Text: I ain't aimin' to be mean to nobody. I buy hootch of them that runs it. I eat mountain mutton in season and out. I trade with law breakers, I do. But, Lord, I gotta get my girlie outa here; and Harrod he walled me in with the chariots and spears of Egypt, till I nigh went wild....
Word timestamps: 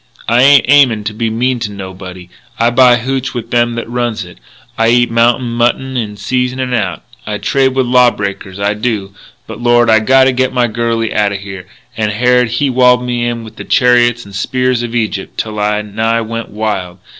I 0.27 0.41
ain't 0.41 0.65
aimin' 0.67 1.03
to 1.03 1.13
be 1.13 1.29
mean 1.29 1.59
to 1.59 1.71
nobody. 1.71 2.27
I 2.57 2.71
buy 2.71 2.95
hootch 2.95 3.35
of 3.35 3.51
them 3.51 3.75
that 3.75 3.87
runs 3.87 4.25
it. 4.25 4.39
I 4.75 4.89
eat 4.89 5.11
mountain 5.11 5.51
mutton 5.51 5.95
in 5.95 6.17
season 6.17 6.59
and 6.59 6.73
out. 6.73 7.03
I 7.27 7.37
trade 7.37 7.75
with 7.75 7.85
law 7.85 8.09
breakers, 8.09 8.59
I 8.59 8.73
do. 8.73 9.13
But, 9.45 9.61
Lord, 9.61 9.91
I 9.91 9.99
gotta 9.99 10.31
get 10.31 10.53
my 10.53 10.65
girlie 10.65 11.13
outa 11.13 11.35
here; 11.35 11.67
and 11.95 12.11
Harrod 12.11 12.47
he 12.47 12.67
walled 12.67 13.03
me 13.05 13.27
in 13.27 13.43
with 13.43 13.57
the 13.57 13.63
chariots 13.63 14.25
and 14.25 14.33
spears 14.35 14.81
of 14.81 14.95
Egypt, 14.95 15.37
till 15.37 15.59
I 15.59 15.83
nigh 15.83 16.21
went 16.21 16.49
wild.... 16.49 16.97